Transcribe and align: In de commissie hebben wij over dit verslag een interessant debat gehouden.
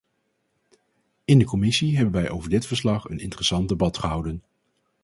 In 1.25 1.39
de 1.39 1.45
commissie 1.45 1.95
hebben 1.97 2.21
wij 2.21 2.29
over 2.29 2.49
dit 2.49 2.65
verslag 2.65 3.09
een 3.09 3.19
interessant 3.19 3.69
debat 3.69 3.97
gehouden. 3.97 4.43